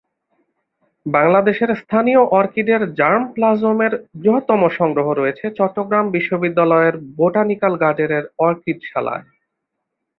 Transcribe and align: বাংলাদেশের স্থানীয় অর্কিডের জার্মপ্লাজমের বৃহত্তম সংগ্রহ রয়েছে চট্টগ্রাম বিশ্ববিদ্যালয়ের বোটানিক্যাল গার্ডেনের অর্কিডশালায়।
বাংলাদেশের 1.05 1.71
স্থানীয় 1.81 2.21
অর্কিডের 2.31 2.81
জার্মপ্লাজমের 2.99 3.93
বৃহত্তম 4.15 4.61
সংগ্রহ 4.79 5.07
রয়েছে 5.11 5.45
চট্টগ্রাম 5.57 6.05
বিশ্ববিদ্যালয়ের 6.11 6.95
বোটানিক্যাল 7.17 7.73
গার্ডেনের 7.83 8.25
অর্কিডশালায়। 8.39 9.25